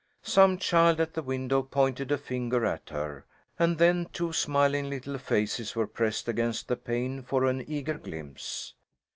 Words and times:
Some 0.23 0.57
child 0.57 0.99
at 0.99 1.13
the 1.13 1.21
window 1.21 1.61
pointed 1.61 2.11
a 2.11 2.17
finger 2.17 2.65
at 2.65 2.89
her, 2.89 3.23
and 3.59 3.77
then 3.77 4.07
two 4.11 4.33
smiling 4.33 4.89
little 4.89 5.19
faces 5.19 5.75
were 5.75 5.85
pressed 5.85 6.27
against 6.27 6.67
the 6.67 6.75
pane 6.75 7.21
for 7.21 7.45
an 7.45 7.63
eager 7.67 7.99
glimpse. 7.99 8.73